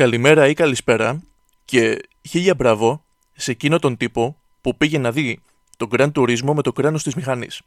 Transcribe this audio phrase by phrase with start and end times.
[0.00, 1.22] καλημέρα ή καλησπέρα
[1.64, 5.40] και χίλια μπράβο σε εκείνο τον τύπο που πήγε να δει
[5.76, 7.62] τον Grand Turismo με το κράνος της μηχανής.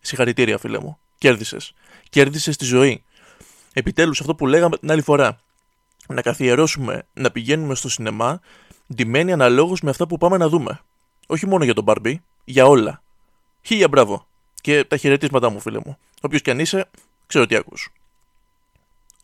[0.00, 0.98] Συγχαρητήρια φίλε μου.
[1.18, 1.72] Κέρδισες.
[2.08, 3.04] Κέρδισες τη ζωή.
[3.72, 5.40] Επιτέλους αυτό που λέγαμε την άλλη φορά.
[6.08, 8.40] Να καθιερώσουμε να πηγαίνουμε στο σινεμά
[8.94, 10.80] ντυμένοι αναλόγως με αυτά που πάμε να δούμε.
[11.26, 12.14] Όχι μόνο για τον Barbie,
[12.44, 13.02] για όλα.
[13.62, 14.26] Χίλια μπράβο.
[14.60, 15.98] Και τα χαιρετίσματά μου φίλε μου.
[16.20, 16.90] Όποιος κι αν είσαι,
[17.26, 17.92] ξέρω τι ακούς.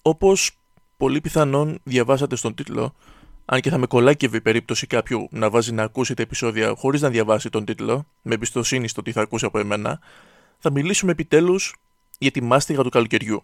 [0.02, 0.56] Όπως
[0.96, 2.94] πολύ πιθανόν διαβάσατε στον τίτλο,
[3.44, 7.00] αν και θα με κολλάκευε η περίπτωση κάποιου να βάζει να ακούσει τα επεισόδια χωρίς
[7.00, 10.00] να διαβάσει τον τίτλο, με εμπιστοσύνη στο τι θα ακούσει από εμένα,
[10.58, 11.74] θα μιλήσουμε επιτέλους
[12.18, 13.42] για τη μάστιγα του καλοκαιριού.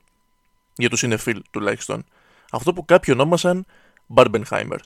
[0.76, 2.04] Για τους συνεφίλ τουλάχιστον.
[2.50, 3.66] Αυτό που κάποιοι ονόμασαν
[4.14, 4.78] Barbenheimer.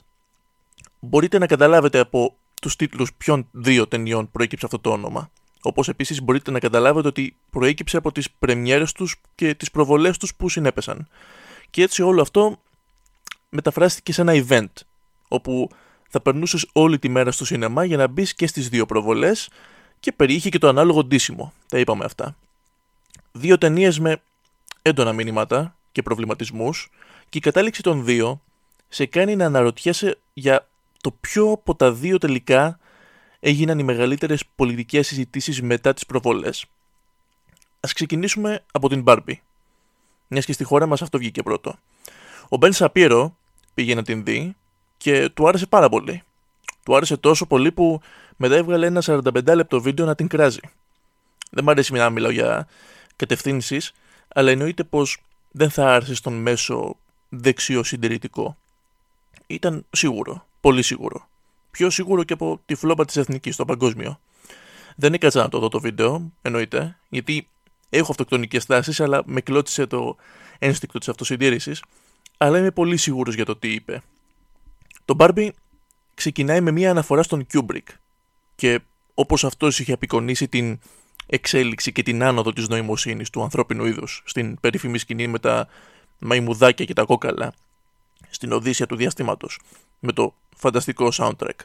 [0.99, 5.29] Μπορείτε να καταλάβετε από τους τίτλους ποιων δύο ταινιών προέκυψε αυτό το όνομα.
[5.61, 10.35] Όπως επίσης μπορείτε να καταλάβετε ότι προέκυψε από τις πρεμιέρες τους και τις προβολές τους
[10.35, 11.07] που συνέπεσαν.
[11.69, 12.59] Και έτσι όλο αυτό
[13.49, 14.71] μεταφράστηκε σε ένα event,
[15.27, 15.69] όπου
[16.09, 19.49] θα περνούσες όλη τη μέρα στο σινεμά για να μπεις και στις δύο προβολές
[19.99, 21.53] και περιείχε και το ανάλογο ντύσιμο.
[21.67, 22.35] Τα είπαμε αυτά.
[23.31, 24.21] Δύο ταινίες με
[24.81, 26.89] έντονα μηνύματα και προβληματισμούς,
[27.29, 28.41] και η κατάληξη των δύο
[28.87, 30.67] σε κάνει να αναρωτιέσαι για
[31.01, 32.79] το ποιο από τα δύο τελικά
[33.39, 36.65] έγιναν οι μεγαλύτερες πολιτικές συζητήσεις μετά τις προβολές.
[37.79, 39.35] Ας ξεκινήσουμε από την Barbie.
[40.27, 41.75] Μιας και στη χώρα μας αυτό βγήκε πρώτο.
[42.49, 43.37] Ο Μπεν Σαπίρο
[43.73, 44.55] πήγε να την δει
[44.97, 46.23] και του άρεσε πάρα πολύ.
[46.83, 48.01] Του άρεσε τόσο πολύ που
[48.37, 50.59] μετά έβγαλε ένα 45 λεπτό βίντεο να την κράζει.
[51.51, 52.67] Δεν μου αρέσει να μιλάω για
[53.15, 53.93] κατευθύνσεις,
[54.27, 55.17] αλλά εννοείται πως
[55.51, 56.95] δεν θα άρεσε στον μέσο
[57.29, 58.57] δεξιό συντηρητικό.
[59.47, 61.27] Ήταν σίγουρο, πολύ σίγουρο.
[61.71, 64.19] Πιο σίγουρο και από τη φλόπα της εθνικής στο παγκόσμιο.
[64.95, 67.47] Δεν έκατσα να το δω το βίντεο, εννοείται, γιατί
[67.89, 70.15] έχω αυτοκτονικές τάσει, αλλά με κλώτησε το
[70.59, 71.83] ένστικτο της αυτοσυντήρησης,
[72.37, 74.01] αλλά είμαι πολύ σίγουρος για το τι είπε.
[75.05, 75.49] Το Barbie
[76.13, 77.87] ξεκινάει με μια αναφορά στον Kubrick
[78.55, 78.79] και
[79.13, 80.79] όπως αυτός είχε απεικονίσει την
[81.27, 85.67] εξέλιξη και την άνοδο της νοημοσύνης του ανθρώπινου είδους στην περίφημη σκηνή με τα
[86.19, 87.53] μαϊμουδάκια και τα κόκαλα
[88.29, 89.59] στην Οδύσσια του διαστήματος
[89.99, 91.59] με το φανταστικό soundtrack.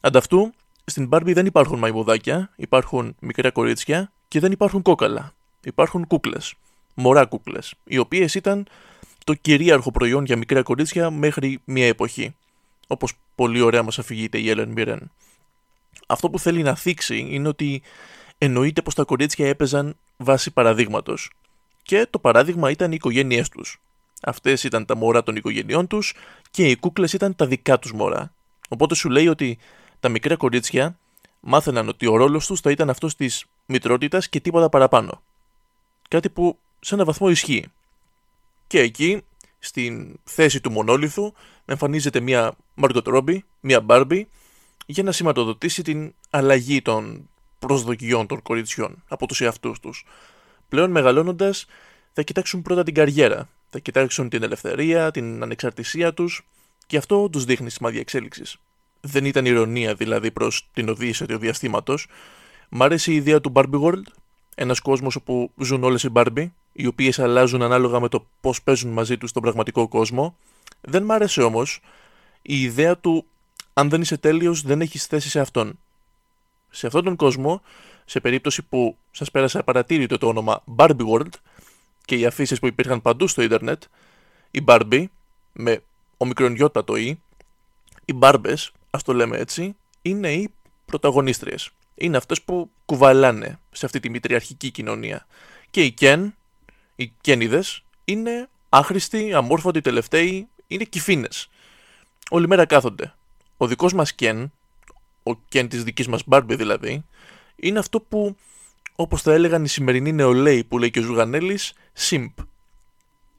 [0.00, 0.52] Ανταυτού,
[0.84, 5.34] στην Barbie δεν υπάρχουν μαϊμουδάκια, υπάρχουν μικρά κορίτσια και δεν υπάρχουν κόκαλα.
[5.64, 6.54] Υπάρχουν κούκλες,
[6.94, 8.66] μωρά κούκλες, οι οποίες ήταν
[9.24, 12.34] το κυρίαρχο προϊόν για μικρά κορίτσια μέχρι μια εποχή
[12.92, 14.98] όπως πολύ ωραία μας αφηγείται η Ellen Mirren.
[16.06, 17.82] Αυτό που θέλει να θίξει είναι ότι
[18.38, 21.30] εννοείται πως τα κορίτσια έπαιζαν βάσει παραδείγματος.
[21.82, 23.80] Και το παράδειγμα ήταν οι οικογένειές τους.
[24.22, 26.14] Αυτές ήταν τα μωρά των οικογενειών τους
[26.50, 28.32] και οι κούκλες ήταν τα δικά τους μωρά.
[28.68, 29.58] Οπότε σου λέει ότι
[30.00, 30.98] τα μικρά κορίτσια
[31.40, 35.22] μάθαιναν ότι ο ρόλος τους θα ήταν αυτός της μητρότητας και τίποτα παραπάνω.
[36.12, 37.66] Κάτι που σε ένα βαθμό ισχύει.
[38.66, 39.22] Και εκεί
[39.58, 41.32] στην θέση του μονόλιθου
[41.64, 44.22] εμφανίζεται μια Margot Robbie, μια Barbie,
[44.86, 47.28] για να σηματοδοτήσει την αλλαγή των
[47.58, 50.04] προσδοκιών των κοριτσιών από τους εαυτούς τους.
[50.68, 51.66] Πλέον μεγαλώνοντας
[52.12, 56.46] θα κοιτάξουν πρώτα την καριέρα, θα κοιτάξουν την ελευθερία, την ανεξαρτησία τους
[56.86, 58.56] και αυτό τους δείχνει σημάδια εξέλιξης.
[59.00, 62.06] Δεν ήταν ηρωνία δηλαδή προς την οδήγηση του διαστήματος.
[62.68, 64.04] Μ' άρεσε η ιδέα του Barbie World,
[64.54, 68.90] ένας κόσμος όπου ζουν όλες οι Barbie οι οποίες αλλάζουν ανάλογα με το πώς παίζουν
[68.92, 70.36] μαζί τους στον πραγματικό κόσμο.
[70.80, 71.80] Δεν μ' άρεσε όμως
[72.42, 73.24] η ιδέα του
[73.72, 75.78] αν δεν είσαι τέλειος δεν έχεις θέση σε αυτόν.
[76.70, 77.62] Σε αυτόν τον κόσμο,
[78.04, 81.32] σε περίπτωση που σας πέρασε απαρατήρητο το όνομα Barbie World
[82.04, 83.82] και οι αφήσεις που υπήρχαν παντού στο ίντερνετ,
[84.50, 85.04] η Barbie,
[85.52, 85.82] με
[86.16, 87.20] ομικρονιότατο ή,
[88.04, 90.52] οι Barbes, ας το λέμε έτσι, είναι οι
[90.84, 91.70] πρωταγωνίστριες.
[91.94, 95.26] Είναι αυτές που κουβαλάνε σε αυτή τη μητριαρχική κοινωνία.
[95.70, 96.30] Και η Ken
[96.96, 101.48] οι κένιδες είναι άχρηστοι, αμόρφωτοι, τελευταίοι, είναι κυφίνες.
[102.30, 103.14] Όλη μέρα κάθονται.
[103.56, 104.52] Ο δικός μας Κεν,
[105.22, 107.04] ο Κεν της δικής μας Μπάρμπι δηλαδή,
[107.56, 108.36] είναι αυτό που,
[108.94, 112.32] όπως θα έλεγαν οι σημερινοί νεολαίοι που λέει και ο Ζουγανέλης, simp.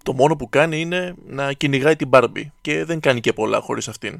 [0.03, 3.87] Το μόνο που κάνει είναι να κυνηγάει την Μπάρμπι και δεν κάνει και πολλά χωρίς
[3.87, 4.19] αυτήν.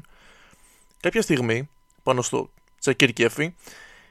[1.00, 1.68] Κάποια στιγμή,
[2.02, 3.54] πάνω στο τσακίρ κέφι,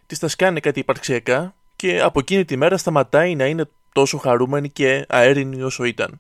[0.05, 4.69] της τα σκάνε κάτι υπαρξιακά και από εκείνη τη μέρα σταματάει να είναι τόσο χαρούμενη
[4.69, 6.19] και αέρινη όσο ήταν.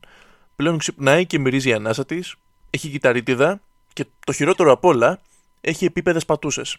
[0.55, 2.35] Πλέον ξυπνάει και μυρίζει η ανάσα της,
[2.69, 3.61] έχει κυταρίτιδα
[3.93, 5.19] και το χειρότερο απ' όλα
[5.61, 6.77] έχει επίπεδες πατούσες.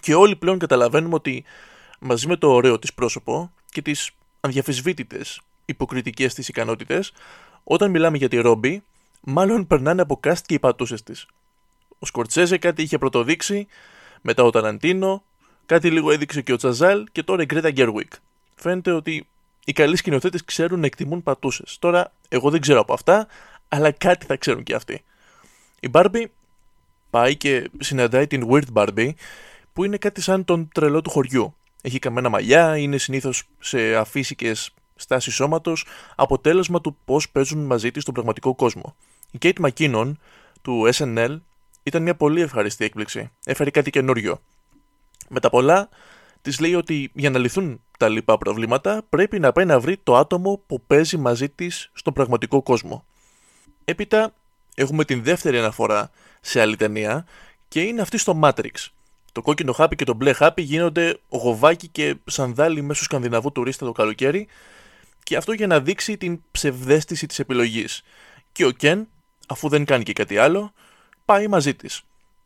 [0.00, 1.44] Και όλοι πλέον καταλαβαίνουμε ότι
[1.98, 5.20] μαζί με το ωραίο της πρόσωπο και τις αδιαφεσβήτητε
[5.64, 7.12] υποκριτικές της ικανότητες,
[7.64, 8.82] όταν μιλάμε για τη Ρόμπι,
[9.20, 11.26] μάλλον περνάνε από κάστ και οι πατούσες της.
[11.98, 13.66] Ο Σκορτσέζε κάτι είχε πρωτοδείξει,
[14.20, 15.22] μετά ο Ταραντίνο,
[15.66, 18.12] κάτι λίγο έδειξε και ο Τσαζάλ και τώρα η Γκρέτα Γκέρουικ.
[18.54, 19.26] Φαίνεται ότι
[19.64, 21.76] οι καλοί σκηνοθέτες ξέρουν να εκτιμούν πατούσες.
[21.78, 23.26] Τώρα, εγώ δεν ξέρω από αυτά,
[23.68, 25.02] αλλά κάτι θα ξέρουν και αυτοί.
[25.80, 26.24] Η Barbie
[27.10, 29.10] πάει και συναντάει την Weird Barbie,
[29.72, 31.54] που είναι κάτι σαν τον τρελό του χωριού.
[31.82, 38.02] Έχει καμένα μαλλιά, είναι συνήθως σε αφύσικες στάσεις σώματος, αποτέλεσμα του πώς παίζουν μαζί της
[38.02, 38.96] στον πραγματικό κόσμο.
[39.30, 40.12] Η Kate McKinnon
[40.62, 41.38] του SNL
[41.82, 43.30] ήταν μια πολύ ευχαριστή έκπληξη.
[43.44, 44.40] Έφερε κάτι καινούριο.
[45.28, 45.88] Με τα πολλά,
[46.42, 50.16] της λέει ότι για να λυθούν τα λοιπά προβλήματα πρέπει να πάει να βρει το
[50.16, 53.04] άτομο που παίζει μαζί της στον πραγματικό κόσμο.
[53.84, 54.34] Έπειτα
[54.74, 56.10] έχουμε την δεύτερη αναφορά
[56.40, 57.26] σε άλλη ταινία
[57.68, 58.86] και είναι αυτή στο Matrix.
[59.32, 63.92] Το κόκκινο χάπι και το μπλε χάπι γίνονται γοβάκι και σανδάλι μέσω σκανδιναβού τουρίστα το
[63.92, 64.46] καλοκαίρι
[65.22, 68.02] και αυτό για να δείξει την ψευδέστηση της επιλογής.
[68.52, 69.08] Και ο Κεν,
[69.48, 70.72] αφού δεν κάνει και κάτι άλλο,
[71.24, 72.02] πάει μαζί της.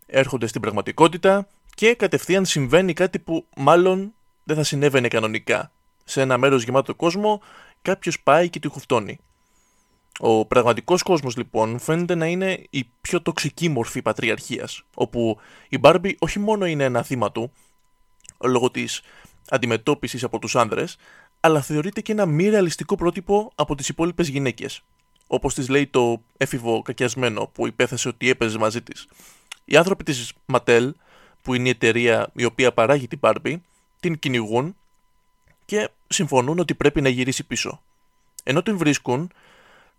[0.06, 1.48] Έρχονται στην πραγματικότητα
[1.78, 4.14] και κατευθείαν συμβαίνει κάτι που μάλλον
[4.44, 5.72] δεν θα συνέβαινε κανονικά.
[6.04, 7.40] Σε ένα μέρος γεμάτο κόσμο
[7.82, 9.19] κάποιος πάει και τη χουφτώνει.
[10.19, 15.38] Ο πραγματικός κόσμος λοιπόν φαίνεται να είναι η πιο τοξική μορφή πατριαρχίας, όπου
[15.69, 17.52] η Μπάρμπι όχι μόνο είναι ένα θύμα του,
[18.40, 19.00] λόγω της
[19.48, 20.96] αντιμετώπισης από τους άνδρες,
[21.40, 24.82] αλλά θεωρείται και ένα μη ρεαλιστικό πρότυπο από τις υπόλοιπες γυναίκες.
[25.26, 29.08] Όπως της λέει το έφηβο κακιασμένο που υπέθεσε ότι έπαιζε μαζί της.
[29.64, 30.90] Οι άνθρωποι της Mattel,
[31.43, 33.56] που είναι η εταιρεία η οποία παράγει την Barbie,
[34.00, 34.76] την κυνηγούν
[35.64, 37.82] και συμφωνούν ότι πρέπει να γυρίσει πίσω.
[38.43, 39.32] Ενώ την βρίσκουν,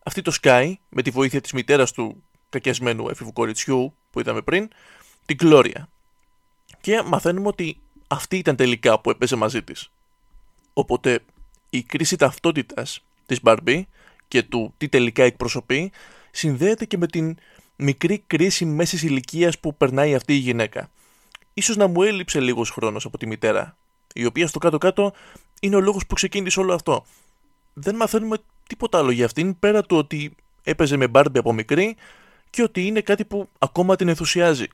[0.04, 4.70] αυτή το Sky, με τη βοήθεια της μητέρας του κακιασμένου έφηβου κοριτσιού που είδαμε πριν,
[5.26, 5.84] την Gloria.
[6.82, 9.92] Και μαθαίνουμε ότι αυτή ήταν τελικά που έπαιζε μαζί της.
[10.74, 11.20] Οπότε
[11.70, 13.82] η κρίση ταυτότητας της Barbie
[14.28, 15.92] και του τι τελικά εκπροσωπεί
[16.32, 17.38] συνδέεται και με την
[17.76, 20.90] μικρή κρίση μέσης ηλικίας που περνάει αυτή η γυναίκα.
[21.54, 23.78] Ίσως να μου έλειψε λίγος χρόνος από τη μητέρα,
[24.14, 25.14] η οποία στο κάτω-κάτω
[25.60, 27.06] είναι ο λόγος που ξεκίνησε όλο αυτό.
[27.74, 28.38] Δεν μαθαίνουμε
[28.68, 31.96] τίποτα άλλο για αυτήν πέρα του ότι έπαιζε με Barbie από μικρή
[32.50, 34.66] και ότι είναι κάτι που ακόμα την ενθουσιάζει.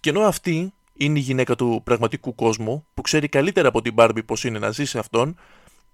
[0.00, 4.24] Και ενώ αυτή είναι η γυναίκα του πραγματικού κόσμου, που ξέρει καλύτερα από την Barbie
[4.26, 5.36] πώς είναι να ζει σε αυτόν,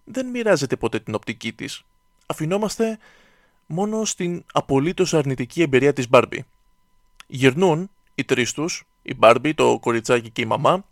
[0.04, 1.82] δεν μοιράζεται ποτέ την οπτική της.
[2.26, 2.98] Αφινόμαστε
[3.66, 6.38] μόνο στην απολύτως αρνητική εμπειρία της Barbie.
[7.26, 10.84] Γυρνούν οι τρεις τους, η Barbie, το κοριτσάκι και η μαμά,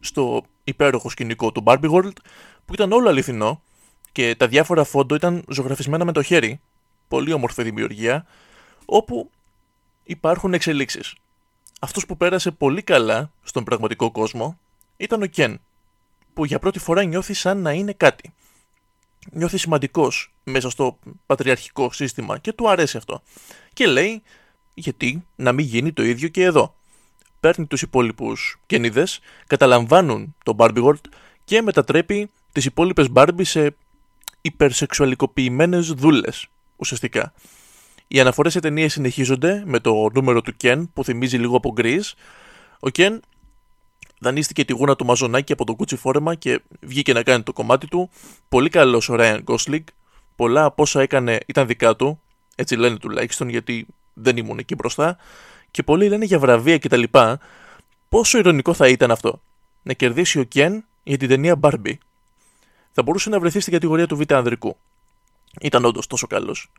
[0.00, 2.16] στο υπέροχο σκηνικό του Barbie World,
[2.64, 3.62] που ήταν όλο αληθινό
[4.12, 6.60] και τα διάφορα φόντο ήταν ζωγραφισμένα με το χέρι,
[7.08, 8.26] πολύ όμορφη δημιουργία,
[8.84, 9.30] όπου
[10.04, 11.14] υπάρχουν εξελίξεις.
[11.80, 14.58] Αυτός που πέρασε πολύ καλά στον πραγματικό κόσμο
[14.96, 15.60] ήταν ο Κεν,
[16.34, 18.32] που για πρώτη φορά νιώθει σαν να είναι κάτι.
[19.32, 23.22] Νιώθει σημαντικός μέσα στο πατριαρχικό σύστημα και του αρέσει αυτό.
[23.72, 24.22] Και λέει,
[24.74, 26.74] γιατί να μην γίνει το ίδιο και εδώ.
[27.40, 31.04] Παίρνει τους υπόλοιπους κενίδες, καταλαμβάνουν το Barbie World
[31.44, 33.76] και μετατρέπει τις υπόλοιπες Barbie σε
[34.40, 36.46] υπερσεξουαλικοποιημένες δούλες,
[36.76, 37.32] ουσιαστικά.
[38.08, 42.12] Οι αναφορές σε ταινίες συνεχίζονται με το νούμερο του Ken που θυμίζει λίγο από Grease.
[42.80, 43.18] Ο Ken
[44.20, 47.86] δανείστηκε τη γούνα του μαζονάκι από το κούτσι φόρεμα και βγήκε να κάνει το κομμάτι
[47.86, 48.10] του.
[48.48, 49.84] Πολύ καλός ο Ryan Gosling.
[50.36, 52.20] Πολλά από όσα έκανε ήταν δικά του.
[52.54, 55.16] Έτσι λένε τουλάχιστον γιατί δεν ήμουν εκεί μπροστά.
[55.70, 57.02] Και πολλοί λένε για βραβεία κτλ.
[58.08, 59.42] Πόσο ηρωνικό θα ήταν αυτό.
[59.82, 61.94] Να κερδίσει ο Ken για την ταινία Barbie.
[62.92, 64.76] Θα μπορούσε να βρεθεί στην κατηγορία του β' ανδρικού.
[65.60, 66.72] Ήταν όντως τόσο καλός.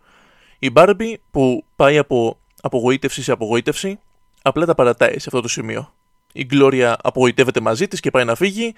[0.60, 4.00] Η Barbie που πάει από απογοήτευση σε απογοήτευση
[4.42, 5.94] απλά τα παρατάει σε αυτό το σημείο.
[6.34, 8.74] Η Gloria απογοητεύεται μαζί της και πάει να φύγει.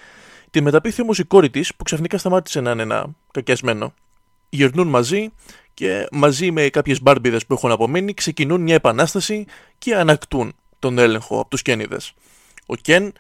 [0.52, 3.94] Τη μεταπίθει όμως η κόρη της που ξαφνικά σταμάτησε να είναι ένα κακιασμένο.
[4.50, 5.32] Γυρνούν μαζί
[5.74, 9.46] και μαζί με κάποιες μπάρμπιδες που έχουν απομείνει ξεκινούν μια επανάσταση
[9.78, 12.14] και ανακτούν τον έλεγχο από τους Κένιδες.
[12.66, 13.14] Ο Κεν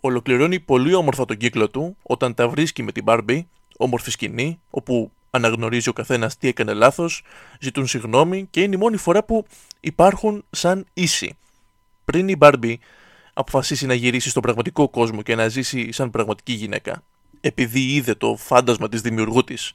[0.00, 3.40] ολοκληρώνει πολύ όμορφα τον κύκλο του όταν τα βρίσκει με την Barbie,
[3.76, 7.22] όμορφη σκηνή, όπου αναγνωρίζει ο καθένας τι έκανε λάθος,
[7.60, 9.46] ζητούν συγγνώμη και είναι η μόνη φορά που
[9.80, 11.36] υπάρχουν σαν ίσοι.
[12.04, 12.74] Πριν η Barbie
[13.34, 17.02] αποφασίσει να γυρίσει στον πραγματικό κόσμο και να ζήσει σαν πραγματική γυναίκα.
[17.40, 19.72] Επειδή είδε το φάντασμα της δημιουργού της.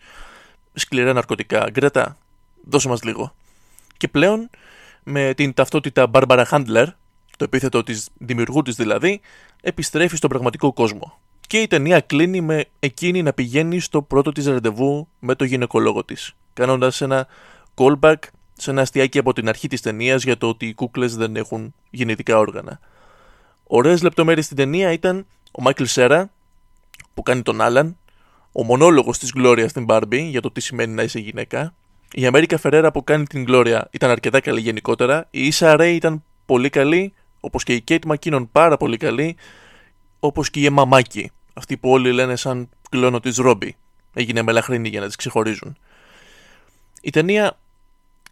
[0.73, 1.69] Σκληρά ναρκωτικά.
[1.71, 2.17] Γκρέτα,
[2.69, 3.33] δώσε μας λίγο.
[3.97, 4.49] Και πλέον
[5.03, 6.85] με την ταυτότητα Barbara Handler,
[7.37, 9.21] το επίθετο της δημιουργού της δηλαδή,
[9.61, 11.19] επιστρέφει στον πραγματικό κόσμο.
[11.47, 16.03] Και η ταινία κλείνει με εκείνη να πηγαίνει στο πρώτο της ραντεβού με το γυναικολόγο
[16.03, 17.27] της, κάνοντας ένα
[17.75, 18.15] callback
[18.53, 21.73] σε ένα αστιάκι από την αρχή της ταινίας για το ότι οι κούκλες δεν έχουν
[21.89, 22.79] γεννητικά όργανα.
[23.63, 26.29] Ωραίες λεπτομέρειες στην ταινία ήταν ο Μάικλ Σέρα
[27.13, 27.97] που κάνει τον Άλαν,
[28.51, 31.73] ο μονόλογος της Γκλώρια στην Barbie για το τι σημαίνει να είσαι γυναίκα,
[32.13, 36.23] η Αμέρικα Φερέρα που κάνει την Γκλώρια ήταν αρκετά καλή γενικότερα, η Ίσα Ρέι ήταν
[36.45, 39.35] πολύ καλή, όπως και η Κέιτ Μακίνον πάρα πολύ καλή,
[40.19, 43.75] όπως και η Εμαμάκη, αυτή που όλοι λένε σαν κλόνο της Ρόμπι.
[44.13, 45.77] Έγινε μελαχρινή για να τις ξεχωρίζουν.
[47.01, 47.57] Η ταινία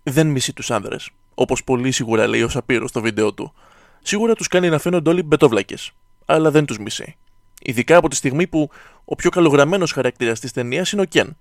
[0.04, 1.10] δεν μισεί τους άνδρες.
[1.40, 3.54] όπως πολύ σίγουρα λέει ο Σαπύρο στο βίντεο του.
[4.02, 5.92] Σίγουρα τους κάνει να φαίνονται όλοι μπετόβλακες,
[6.26, 7.16] αλλά δεν τους μισεί.
[7.62, 8.70] Ειδικά από τη στιγμή που
[9.06, 11.38] ο πιο καλογραμμένος χαρακτήρας της ταινίας είναι ο Κεν.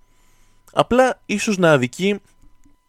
[0.72, 2.20] Απλά ίσως να αδικεί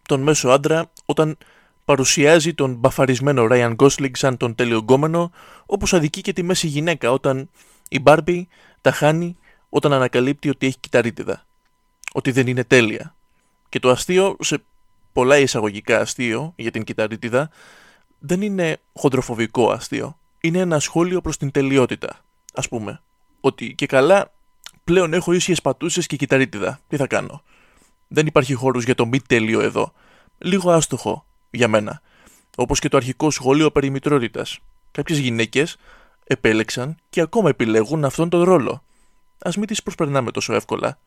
[0.01, 1.37] τον μέσο άντρα όταν
[1.85, 5.31] παρουσιάζει τον μπαφαρισμένο Ryan Gosling σαν τον τελειογκόμενο,
[5.65, 7.49] όπως αδικεί και τη μέση γυναίκα όταν
[7.89, 8.47] η Μπάρμπι
[8.81, 9.37] τα χάνει
[9.69, 11.45] όταν ανακαλύπτει ότι έχει κυταρίτιδα.
[12.13, 13.15] Ότι δεν είναι τέλεια.
[13.69, 14.63] Και το αστείο, σε
[15.13, 17.49] πολλά εισαγωγικά αστείο για την κυταρίτιδα,
[18.19, 20.17] δεν είναι χοντροφοβικό αστείο.
[20.41, 22.19] Είναι ένα σχόλιο προς την τελειότητα,
[22.53, 23.01] ας πούμε.
[23.47, 24.31] Ότι και καλά
[24.83, 26.79] πλέον έχω ίσιες πατούσες και κυταρίτιδα.
[26.87, 27.43] Τι θα κάνω;
[28.07, 29.93] Δεν υπάρχει χώρος για το μη τέλειο εδώ.
[30.37, 32.01] Λίγο άστοχο για μένα.
[32.55, 34.59] Όπως και το αρχικό σχόλιο περί μητρότητας.
[34.91, 35.77] Κάποιες γυναίκες
[36.23, 38.83] επέλεξαν και ακόμα επιλέγουν αυτόν τον ρόλο.
[39.39, 40.99] Α μην τις προσπερνάμε τόσο εύκολα.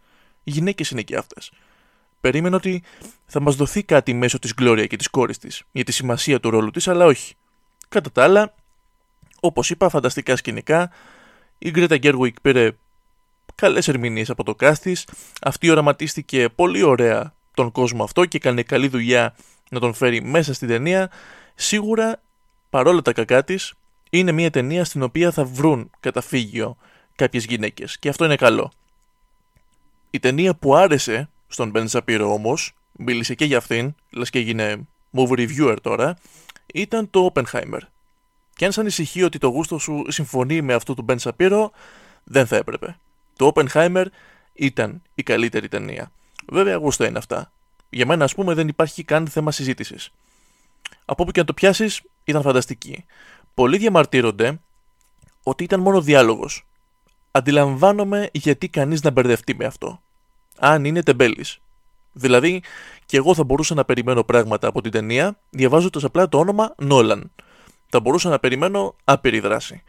[0.44, 1.52] Γυναίκες είναι και αυτές.
[2.20, 2.82] Περίμενα ότι
[3.26, 6.50] θα μας δοθεί κάτι μέσω της Γκλώρια και της κόρης της για τη σημασία του
[6.50, 7.34] ρόλου της, αλλά όχι.
[7.88, 8.54] Κατά τα άλλα,
[9.40, 10.90] όπως είπα, φανταστικά σκηνικά.
[11.62, 12.70] Η Γκρέτα Γκέρουικ πήρε
[13.54, 14.92] καλές ερμηνείες από το cast
[15.42, 19.36] Αυτή οραματίστηκε πολύ ωραία τον κόσμο αυτό και έκανε καλή δουλειά
[19.70, 21.10] να τον φέρει μέσα στην ταινία,
[21.54, 22.22] σίγουρα
[22.70, 23.74] παρόλα τα κακά της,
[24.10, 26.76] είναι μια ταινία στην οποία θα βρουν καταφύγιο
[27.16, 28.72] κάποιες γυναίκες και αυτό είναι καλό.
[30.10, 34.86] Η ταινία που άρεσε στον Ben Shapiro όμως, μίλησε και για αυτήν, λες και έγινε
[35.16, 36.16] movie reviewer τώρα,
[36.74, 37.80] ήταν το Oppenheimer.
[38.60, 41.66] Και αν σε ανησυχεί ότι το γούστο σου συμφωνεί με αυτό του Ben Shapiro,
[42.24, 42.96] δεν θα έπρεπε.
[43.36, 44.04] Το Oppenheimer
[44.52, 46.12] ήταν η καλύτερη ταινία.
[46.48, 47.52] Βέβαια, γούστο είναι αυτά.
[47.90, 50.10] Για μένα, ας πούμε, δεν υπάρχει καν θέμα συζήτησης.
[51.04, 53.04] Από όπου και να το πιάσεις, ήταν φανταστική.
[53.54, 54.60] Πολλοί διαμαρτύρονται
[55.42, 56.66] ότι ήταν μόνο διάλογος.
[57.30, 60.00] Αντιλαμβάνομαι γιατί κανείς να μπερδευτεί με αυτό.
[60.58, 61.60] Αν είναι τεμπέλης.
[62.12, 62.62] Δηλαδή,
[63.06, 67.30] και εγώ θα μπορούσα να περιμένω πράγματα από την ταινία διαβάζοντας απλά το όνομα Νόλαν.
[67.90, 69.82] Θα μπορούσα να περιμένω άπειρη δράση.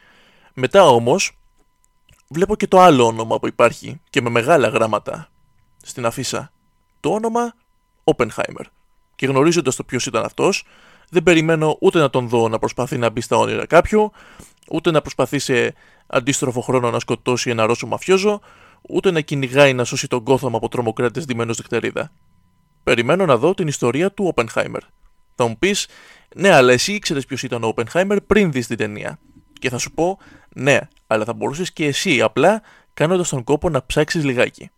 [0.53, 1.37] Μετά όμως,
[2.27, 5.29] βλέπω και το άλλο όνομα που υπάρχει και με μεγάλα γράμματα
[5.81, 6.51] στην αφίσα.
[6.99, 7.53] Το όνομα
[8.03, 8.63] Oppenheimer.
[9.15, 10.63] Και γνωρίζοντας το ποιος ήταν αυτός,
[11.09, 14.11] δεν περιμένω ούτε να τον δω να προσπαθεί να μπει στα όνειρα κάποιου,
[14.71, 15.73] ούτε να προσπαθεί σε
[16.07, 18.41] αντίστροφο χρόνο να σκοτώσει ένα Ρώσο μαφιόζο,
[18.81, 22.11] ούτε να κυνηγάει να σώσει τον κόθωμα από τρομοκράτες δημένου δευτερίδα.
[22.83, 24.81] Περιμένω να δω την ιστορία του Oppenheimer.
[25.35, 25.87] Θα μου πεις,
[26.35, 29.19] ναι, αλλά εσύ ήξερες ποιος ήταν ο Oppenheimer πριν δεις την ταινία.
[29.59, 30.19] Και θα σου πω,
[30.55, 32.61] ναι, αλλά θα μπορούσες και εσύ απλά
[32.93, 34.69] κάνοντας τον κόπο να ψάξεις λιγάκι.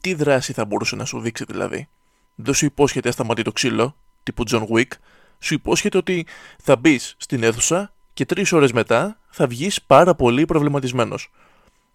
[0.00, 1.88] Τι δράση θα μπορούσε να σου δείξει δηλαδή;
[2.34, 4.90] Δεν σου υπόσχεται να σταματεί το ξύλο, τύπου John Wick,
[5.38, 6.26] σου υπόσχεται ότι
[6.62, 11.30] θα μπεις στην αίθουσα και τρεις ώρες μετά θα βγεις πάρα πολύ προβληματισμένος.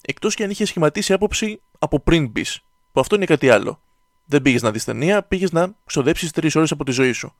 [0.02, 3.80] Εκτός και αν είχες σχηματίσει άποψη από πριν μπεις, που αυτό είναι κάτι άλλο.
[4.26, 7.36] Δεν πήγες να δεις ταινία, πήγες να ξοδέψεις τρεις ώρες από τη ζωή σου.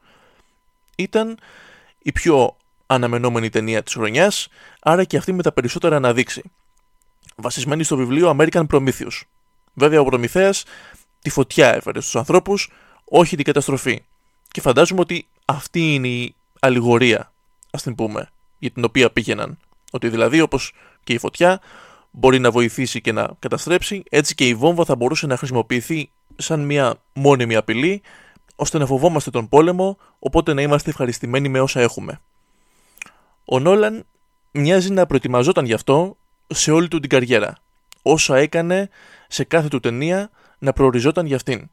[0.96, 1.38] Ήταν
[2.00, 4.48] η πιο αναμενόμενη ταινία της χρονιάς,
[4.82, 6.52] άρα και αυτή με τα περισσότερα να δείξει.
[7.36, 9.22] Βασισμένη στο βιβλίο American Prometheus.
[9.74, 10.64] Βέβαια, ο Προμηθέας
[11.22, 12.72] τη φωτιά έφερε στους ανθρώπους,
[13.06, 14.04] όχι την καταστροφή.
[14.48, 17.32] Και φαντάζομαι ότι αυτή είναι η αλληγορία,
[17.72, 19.58] ας την πούμε, για την οποία πήγαιναν.
[19.92, 20.74] Ότι δηλαδή όπως
[21.04, 21.62] και η φωτιά
[22.12, 26.60] μπορεί να βοηθήσει και να καταστρέψει, έτσι και η βόμβα θα μπορούσε να χρησιμοποιηθεί σαν
[26.60, 28.02] μια μόνιμη απειλή,
[28.56, 32.20] ώστε να φοβόμαστε τον πόλεμο, οπότε να είμαστε ευχαριστημένοι με όσα έχουμε.
[33.46, 34.06] Ο Νόλαν
[34.52, 37.58] μοιάζει να προετοιμαζόταν γι' αυτό σε όλη του την καριέρα.
[38.02, 38.90] Όσα έκανε
[39.28, 41.70] σε κάθε του ταινία να προοριζόταν για αυτήν.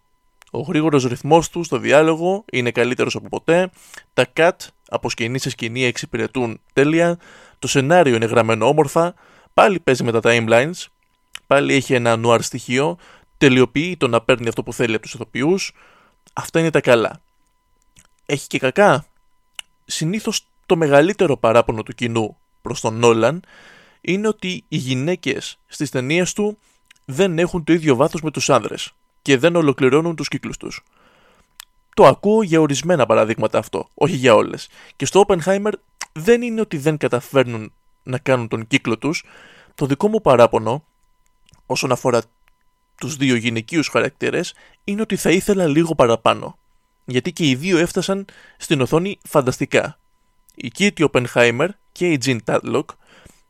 [0.51, 3.71] Ο γρήγορος ρυθμός του στο διάλογο είναι καλύτερος από ποτέ.
[4.15, 4.51] Τα cut
[4.89, 7.19] από σκηνή σε σκηνή εξυπηρετούν τέλεια.
[7.59, 9.15] Το σενάριο είναι γραμμένο όμορφα.
[9.55, 10.87] Πάλι παίζει με τα timelines.
[11.47, 12.99] Πάλι έχει ένα νουάρ στοιχείο.
[13.39, 15.73] Τελειοποιεί το να παίρνει αυτό που θέλει από τους ηθοποιούς.
[16.33, 17.21] Αυτά είναι τα καλά.
[18.26, 19.07] Έχει και κακά.
[19.85, 23.43] Συνήθως το μεγαλύτερο παράπονο του κοινού προς τον Νόλαν
[24.00, 26.59] είναι ότι οι γυναίκες στις ταινίες του
[27.05, 30.83] δεν έχουν το ίδιο βάθος με τους άνδρες και δεν ολοκληρώνουν τους κύκλους τους.
[31.95, 34.69] Το ακούω για ορισμένα παραδείγματα αυτό, όχι για όλες.
[34.97, 35.73] Και στο Oppenheimer
[36.12, 39.25] δεν είναι ότι δεν καταφέρνουν να κάνουν τον κύκλο τους.
[39.75, 40.85] Το δικό μου παράπονο,
[41.67, 42.23] όσον αφορά
[43.03, 44.55] τους δύο γυναικείους χαρακτήρες,
[44.85, 46.59] είναι ότι θα ήθελα λίγο παραπάνω.
[47.05, 48.25] Γιατί και οι δύο έφτασαν
[48.57, 49.99] στην οθόνη φανταστικά.
[50.55, 52.85] Η Kitty Oppenheimer και η Jean Tadlock,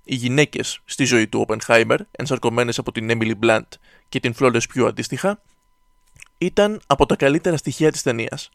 [0.05, 3.69] οι γυναίκες στη ζωή του Oppenheimer, ενσαρκωμένες από την Emily Blunt
[4.09, 5.43] και την Florence Pugh αντίστοιχα,
[6.39, 8.51] ήταν από τα καλύτερα στοιχεία της ταινίας.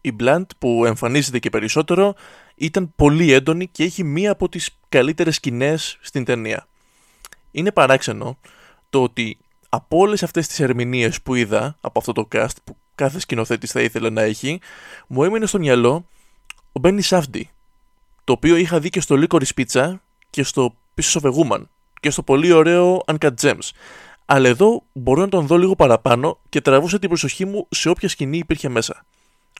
[0.00, 2.14] Η Blunt που εμφανίζεται και περισσότερο
[2.54, 6.66] ήταν πολύ έντονη και έχει μία από τις καλύτερες σκηνές στην ταινία.
[7.50, 8.38] Είναι παράξενο
[8.90, 9.38] το ότι
[9.72, 13.80] από όλες αυτές τις ερμηνείες που είδα από αυτό το cast που κάθε σκηνοθέτης θα
[13.80, 14.60] ήθελε να έχει,
[15.06, 16.06] μου έμεινε στο μυαλό
[16.72, 17.50] ο Μπένι Σάφντι,
[18.24, 19.94] το οποίο είχα δει και στο Licorice Pizza
[20.30, 21.62] και στο Pieces of a Woman
[22.00, 23.70] και στο πολύ ωραίο Uncut Gems.
[24.24, 28.08] Αλλά εδώ μπορώ να τον δω λίγο παραπάνω και τραβούσε την προσοχή μου σε όποια
[28.08, 29.04] σκηνή υπήρχε μέσα.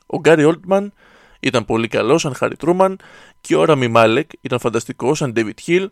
[0.07, 0.93] Ο Γκάρι Όλτμαν
[1.41, 2.99] ήταν πολύ καλός σαν Χάρι Τρούμαν
[3.41, 5.87] και ο Ραμι Μάλεκ ήταν φανταστικός σαν David Hill,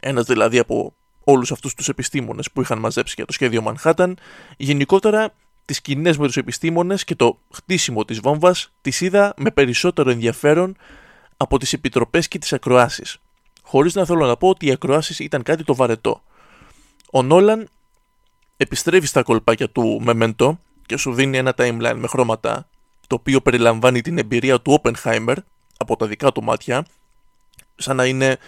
[0.00, 0.94] ένας δηλαδή από
[1.30, 4.12] όλους αυτούς τους επιστήμονες που είχαν μαζέψει για το σχέδιο Manhattan.
[4.56, 5.32] Γενικότερα,
[5.64, 10.76] τις σκηνές με τους επιστήμονες και το χτίσιμο της βόμβας τις είδα με περισσότερο ενδιαφέρον
[11.36, 13.18] από τις επιτροπές και τις ακροάσεις.
[13.62, 16.22] Χωρίς να θέλω να πω ότι οι ακροάσεις ήταν κάτι το βαρετό.
[17.10, 17.68] Ο Νόλαν
[18.56, 20.50] επιστρέφει στα κολπάκια του Memento
[20.86, 22.68] και σου δίνει ένα timeline με χρώματα
[23.06, 25.34] το οποίο περιλαμβάνει την εμπειρία του Oppenheimer
[25.76, 26.84] από τα δικά του μάτια
[27.76, 28.38] σαν να είναι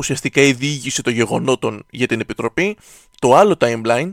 [0.00, 2.76] ουσιαστικά η διήγηση των γεγονότων για την Επιτροπή.
[3.18, 4.12] Το άλλο timeline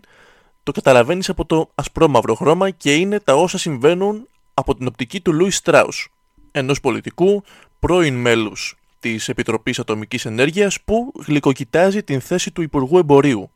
[0.63, 5.33] το καταλαβαίνεις από το ασπρόμαυρο χρώμα και είναι τα όσα συμβαίνουν από την οπτική του
[5.33, 6.09] Λούι Στράους,
[6.51, 7.43] ενός πολιτικού
[7.79, 13.49] πρώην μέλους της Επιτροπής Ατομικής Ενέργειας που γλυκοκοιτάζει την θέση του Υπουργού Εμπορίου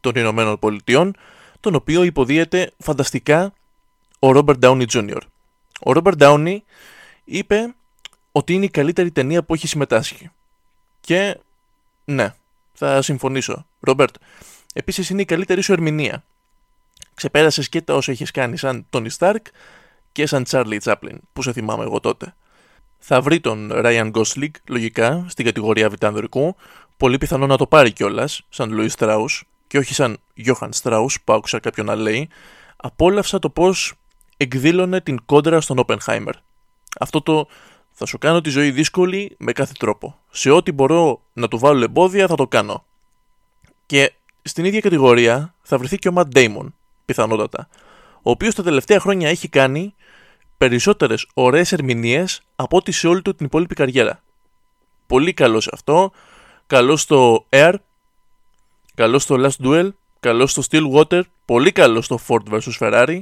[0.00, 1.14] των Ηνωμένων Πολιτειών,
[1.60, 3.52] τον οποίο υποδίεται φανταστικά
[4.18, 5.22] ο Ρόμπερτ Ντάουνι Τζούνιορ.
[5.80, 6.64] Ο Ρόμπερτ Ντάουνι
[7.24, 7.74] είπε
[8.32, 10.30] ότι είναι η καλύτερη ταινία που έχει συμμετάσχει.
[11.00, 11.38] Και
[12.04, 12.34] ναι,
[12.72, 13.66] θα συμφωνήσω.
[13.80, 14.14] Ρόμπερτ,
[14.74, 16.24] επίσης είναι η καλύτερη σου ερμηνεία.
[17.14, 19.46] Ξεπέρασες και τα όσα έχει κάνει σαν Τόνι Σταρκ
[20.12, 22.34] και σαν Τσάρλι Τσάπλιν, που σε θυμάμαι εγώ τότε.
[22.98, 26.56] Θα βρει τον Ράιαν Γκόσλιγκ, λογικά, στην κατηγορία Βιτάνδρικου,
[26.96, 29.26] πολύ πιθανό να το πάρει κιόλας, σαν Λουί Στράου,
[29.66, 32.28] και όχι σαν Γιώχαν Στράου, που άκουσα κάποιον να λέει.
[32.76, 33.94] Απόλαυσα το πώς
[34.36, 36.34] εκδήλωνε την κόντρα στον Όπενχάιμερ.
[37.00, 37.48] Αυτό το
[37.92, 40.18] θα σου κάνω τη ζωή δύσκολη με κάθε τρόπο.
[40.36, 42.84] Σε ό,τι μπορώ να του βάλω εμπόδια θα το κάνω.
[43.86, 44.12] Και
[44.42, 46.74] στην ίδια κατηγορία θα βρεθεί και ο Ματ Ντέιμον,
[47.04, 47.68] πιθανότατα,
[48.22, 49.94] ο οποίος τα τελευταία χρόνια έχει κάνει
[50.58, 54.22] περισσότερες ωραίες ερμηνείες από ό,τι σε όλη του την υπόλοιπη καριέρα.
[55.06, 56.12] Πολύ καλό σε αυτό.
[56.66, 57.74] Καλό στο Air.
[58.94, 59.88] Καλό στο Last Duel.
[60.20, 61.20] Καλό στο Stillwater.
[61.44, 63.20] Πολύ καλό στο Ford vs Ferrari.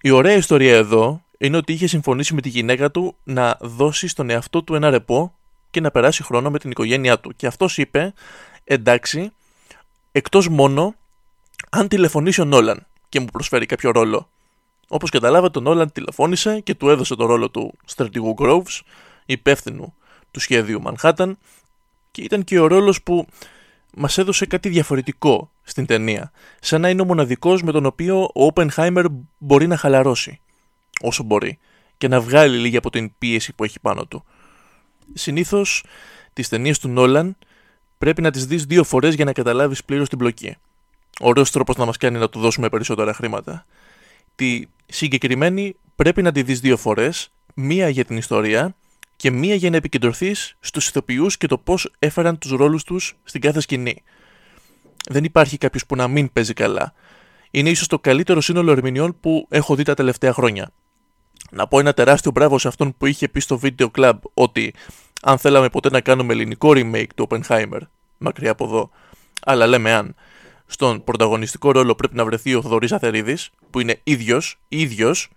[0.00, 4.30] Η ωραία ιστορία εδώ είναι ότι είχε συμφωνήσει με τη γυναίκα του να δώσει στον
[4.30, 5.34] εαυτό του ένα ρεπό
[5.70, 7.32] και να περάσει χρόνο με την οικογένειά του.
[7.36, 8.12] Και αυτός είπε,
[8.64, 9.32] εντάξει,
[10.12, 10.94] εκτός μόνο
[11.70, 14.28] αν τηλεφωνήσει ο Νόλαν και μου προσφέρει κάποιο ρόλο.
[14.88, 18.80] Όπως καταλάβατε, ο Νόλαν τηλεφώνησε και του έδωσε το ρόλο του στρατηγού Groves,
[19.26, 19.94] υπεύθυνου
[20.30, 21.32] του σχέδιου Manhattan,
[22.10, 23.26] και ήταν και ο ρόλος που
[23.96, 26.32] μας έδωσε κάτι διαφορετικό στην ταινία.
[26.60, 29.04] Σαν να είναι ο μοναδικός με τον οποίο ο Oppenheimer
[29.38, 30.40] μπορεί να χαλαρώσει
[31.00, 31.58] όσο μπορεί
[31.98, 34.24] και να βγάλει λίγη από την πίεση που έχει πάνω του.
[35.14, 35.84] Συνήθως
[36.32, 37.36] τις ταινίες του Νόλαν
[37.98, 40.56] πρέπει να τις δεις δύο φορές για να καταλάβεις πλήρως την πλοκή.
[41.20, 43.66] Ωραίος τρόπος να μας κάνει να του δώσουμε περισσότερα χρήματα.
[44.34, 48.74] Τη συγκεκριμένη πρέπει να τη δεις δύο φορές, μία για την ιστορία
[49.16, 53.40] και μία για να επικεντρωθείς στους ηθοποιούς και το πώς έφεραν τους ρόλους τους στην
[53.40, 54.02] κάθε σκηνή.
[55.08, 56.92] Δεν υπάρχει κάποιος που να μην παίζει καλά.
[57.50, 60.70] Είναι ίσως το καλύτερο σύνολο ερμηνεών που έχω δει τα τελευταία χρόνια.
[61.50, 64.74] Να πω ένα τεράστιο μπράβο σε αυτόν που είχε πει στο Video Club ότι
[65.22, 67.80] αν θέλαμε ποτέ να κάνουμε ελληνικό remake του Oppenheimer,
[68.18, 68.90] μακριά από εδώ,
[69.44, 70.14] αλλά λέμε αν,
[70.66, 75.28] στον πρωταγωνιστικό ρόλο πρέπει να βρεθεί ο Θοδωρής Αθερίδης, που είναι ίδιος, ίδιος,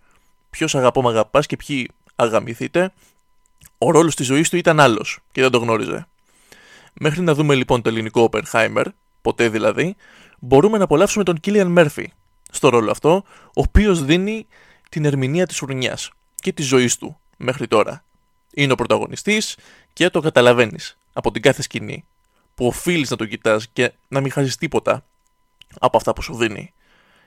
[0.50, 2.94] ποιος αγαπώ με αγαπάς και ποιοι αγαμηθείτε,
[3.78, 6.08] ο ρόλος της ζωής του ήταν άλλος και δεν το γνώριζε.
[6.94, 8.86] Μέχρι να δούμε λοιπόν το ελληνικό Oppenheimer,
[9.22, 9.96] ποτέ δηλαδή,
[10.40, 12.12] μπορούμε να απολαύσουμε τον Κίλιαν Μέρφυ
[12.52, 14.48] στο ρόλο αυτό, ο οποίος δίνει
[14.94, 18.04] την ερμηνεία της φουρνιάς και της ζωής του μέχρι τώρα.
[18.54, 19.58] Είναι ο πρωταγωνιστής
[19.94, 22.06] και το καταλαβαίνεις από την κάθε σκηνή
[22.56, 25.06] που οφείλεις να το κοιτάς και να μην χάσεις τίποτα
[25.80, 26.74] από αυτά που σου δίνει.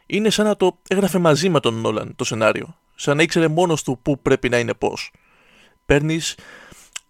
[0.07, 3.83] Είναι σαν να το έγραφε μαζί με τον Νόλαν το σενάριο, σαν να ήξερε μόνος
[3.83, 5.13] του πού πρέπει να είναι πώς.
[5.87, 6.39] Παίρνεις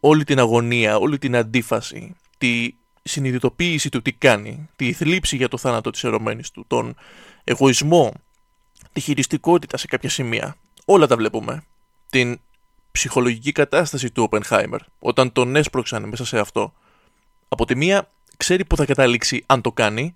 [0.00, 5.56] όλη την αγωνία, όλη την αντίφαση, τη συνειδητοποίηση του τι κάνει, τη θλίψη για το
[5.56, 6.94] θάνατο της ερωμένης του, τον
[7.44, 8.12] εγωισμό
[8.96, 10.56] τη χειριστικότητα σε κάποια σημεία.
[10.84, 11.64] Όλα τα βλέπουμε.
[12.10, 12.40] Την
[12.92, 16.72] ψυχολογική κατάσταση του Oppenheimer όταν τον έσπρωξαν μέσα σε αυτό.
[17.48, 20.14] Από τη μία ξέρει που θα καταλήξει αν το κάνει,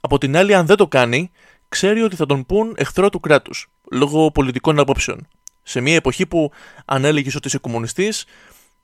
[0.00, 1.30] από την άλλη αν δεν το κάνει
[1.68, 5.28] ξέρει ότι θα τον πούν εχθρό του κράτους λόγω πολιτικών απόψεων.
[5.62, 6.50] Σε μια εποχή που
[6.84, 8.24] αν έλεγε ότι είσαι κομμουνιστής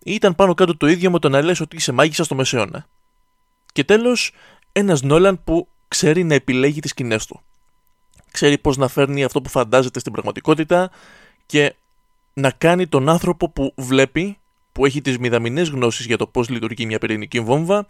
[0.05, 2.87] ήταν πάνω κάτω το ίδιο με το να λες ότι είσαι μάγισσα στο μεσαίωνα.
[3.73, 4.33] Και τέλος,
[4.73, 7.43] ένας Νόλαν που ξέρει να επιλέγει τις σκηνές του
[8.39, 10.91] ξέρει πώς να φέρνει αυτό που φαντάζεται στην πραγματικότητα
[11.47, 11.75] και
[12.35, 14.39] να κάνει τον άνθρωπο που βλέπει,
[14.73, 17.87] που έχει τις μηδαμινές γνώσεις για το πώς λειτουργεί μια πυρηνική βόμβα,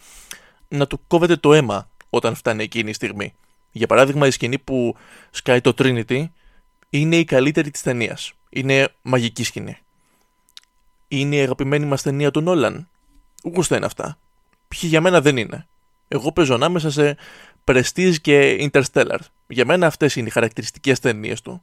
[0.68, 3.34] να του κόβεται το αίμα όταν φτάνει εκείνη η στιγμή.
[3.72, 4.96] Για παράδειγμα, η σκηνή που
[5.30, 6.24] σκάει το Trinity
[6.90, 8.32] είναι η καλύτερη της ταινίας.
[8.50, 9.78] Είναι μαγική σκηνή.
[11.08, 12.88] είναι η αγαπημένη μας ταινία του Νόλαν.
[13.42, 14.18] Γούστα είναι αυτά.
[14.68, 15.66] Ποιοι για μένα δεν είναι.
[16.08, 17.16] Εγώ παίζω ανάμεσα σε
[17.68, 19.18] Prestige και Interstellar.
[19.46, 21.62] Για μένα αυτές είναι οι χαρακτηριστικές ταινίες του.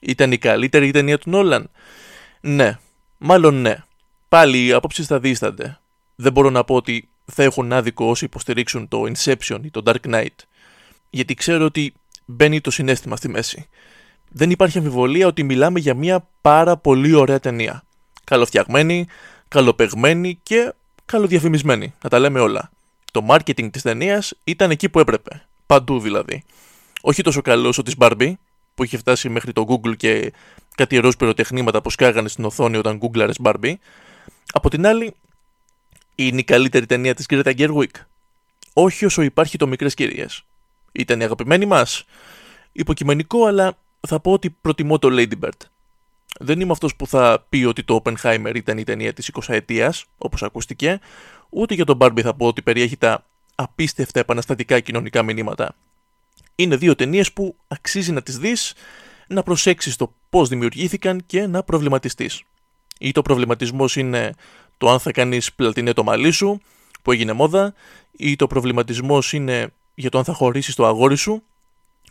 [0.00, 1.70] Ήταν η καλύτερη ταινία του Νόλαν.
[2.40, 2.78] Ναι.
[3.18, 3.76] Μάλλον ναι.
[4.28, 5.78] Πάλι οι απόψεις θα δίστανται.
[6.14, 10.10] Δεν μπορώ να πω ότι θα έχουν άδικο όσοι υποστηρίξουν το Inception ή το Dark
[10.10, 10.36] Knight.
[11.10, 11.92] Γιατί ξέρω ότι
[12.24, 13.68] μπαίνει το συνέστημα στη μέση.
[14.28, 17.84] Δεν υπάρχει αμφιβολία ότι μιλάμε για μια πάρα πολύ ωραία ταινία.
[18.24, 19.06] Καλοφτιαγμένη,
[19.48, 21.94] καλοπεγμένη και καλοδιαφημισμένη.
[22.02, 22.71] Να τα λέμε όλα.
[23.12, 25.42] Το marketing της ταινίας ήταν εκεί που έπρεπε.
[25.66, 26.44] Παντού δηλαδή.
[27.00, 28.32] Όχι τόσο καλό όσο της Barbie,
[28.74, 30.32] που είχε φτάσει μέχρι το Google και
[30.74, 33.74] κάτι ροζ πυροτεχνήματα που σκάγανε στην οθόνη όταν Googleαρες Barbie.
[34.52, 35.14] Από την άλλη,
[36.14, 37.90] είναι η καλύτερη ταινία της Greta Gerwig.
[38.72, 40.44] Όχι όσο υπάρχει το Μικρές Κυρίες.
[40.92, 42.04] Ήταν η αγαπημένη μας.
[42.72, 45.71] Υποκειμενικό, αλλά θα πω ότι προτιμώ το Lady Bird.
[46.40, 50.04] Δεν είμαι αυτός που θα πει ότι το Oppenheimer ήταν η ταινία της 20 ετίας,
[50.18, 51.00] όπως ακούστηκε,
[51.48, 55.74] ούτε για τον Barbie θα πω ότι περιέχει τα απίστευτα επαναστατικά κοινωνικά μηνύματα.
[56.54, 58.74] Είναι δύο ταινίες που αξίζει να τις δεις,
[59.28, 62.42] να προσέξεις το πώς δημιουργήθηκαν και να προβληματιστείς.
[62.98, 64.34] Ή το προβληματισμός είναι
[64.78, 66.60] το αν θα κάνεις πλατινέ το μαλλί σου,
[67.02, 67.74] που έγινε μόδα,
[68.16, 71.42] ή το προβληματισμός είναι για το αν θα χωρίσεις το αγόρι σου,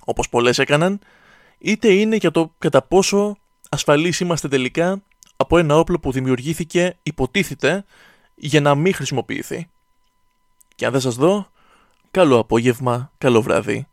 [0.05, 0.99] όπως πολλές έκαναν,
[1.57, 3.37] είτε είναι για το κατά πόσο
[3.73, 5.03] ασφαλείς είμαστε τελικά
[5.35, 7.85] από ένα όπλο που δημιουργήθηκε, υποτίθεται,
[8.35, 9.69] για να μην χρησιμοποιηθεί.
[10.75, 11.51] Και αν δεν σας δω,
[12.11, 13.87] καλό απόγευμα, καλό βράδυ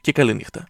[0.00, 0.68] και καλή νύχτα.